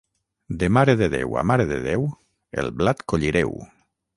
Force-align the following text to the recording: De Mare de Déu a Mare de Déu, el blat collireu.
De 0.61 0.69
Mare 0.77 0.95
de 1.01 1.09
Déu 1.15 1.35
a 1.41 1.43
Mare 1.51 1.67
de 1.73 1.79
Déu, 1.85 2.09
el 2.63 2.73
blat 2.81 3.05
collireu. 3.15 3.55